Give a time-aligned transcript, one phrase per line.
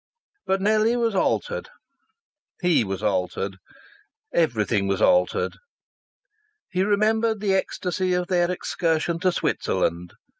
[0.47, 1.69] But Nellie was altered;
[2.59, 3.57] he was altered;
[4.33, 5.57] everything was altered.
[6.71, 10.13] He remembered the ecstasy of their excursion to Switzerland.